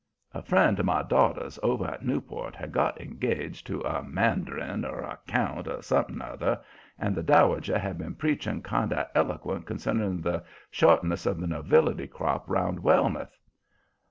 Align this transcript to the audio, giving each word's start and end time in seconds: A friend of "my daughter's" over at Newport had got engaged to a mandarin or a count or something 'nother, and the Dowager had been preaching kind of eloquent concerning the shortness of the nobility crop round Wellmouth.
A 0.33 0.41
friend 0.41 0.79
of 0.79 0.87
"my 0.87 1.03
daughter's" 1.03 1.59
over 1.61 1.85
at 1.85 2.03
Newport 2.03 2.55
had 2.55 2.71
got 2.71 2.99
engaged 2.99 3.67
to 3.67 3.81
a 3.81 4.01
mandarin 4.03 4.83
or 4.83 5.01
a 5.01 5.19
count 5.27 5.67
or 5.67 5.83
something 5.83 6.17
'nother, 6.17 6.59
and 6.97 7.13
the 7.13 7.21
Dowager 7.21 7.77
had 7.77 7.99
been 7.99 8.15
preaching 8.15 8.63
kind 8.63 8.93
of 8.93 9.05
eloquent 9.13 9.67
concerning 9.67 10.21
the 10.21 10.43
shortness 10.71 11.27
of 11.27 11.39
the 11.39 11.45
nobility 11.45 12.07
crop 12.07 12.49
round 12.49 12.79
Wellmouth. 12.79 13.37